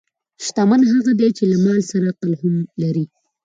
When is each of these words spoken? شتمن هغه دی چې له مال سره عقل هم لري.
شتمن 0.45 0.81
هغه 0.91 1.11
دی 1.19 1.29
چې 1.37 1.43
له 1.51 1.57
مال 1.65 1.79
سره 1.91 2.05
عقل 2.11 2.31
هم 2.41 2.55
لري. 2.81 3.05